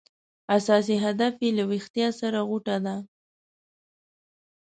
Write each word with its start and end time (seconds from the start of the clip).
اساس 0.57 0.87
هدف 1.05 1.35
یې 1.43 1.49
له 1.57 1.63
ویښتیا 1.69 2.09
سره 2.19 2.39
غوټه 2.49 2.77
ده. 2.85 2.95